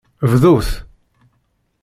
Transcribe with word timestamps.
Bdut! 0.31 0.69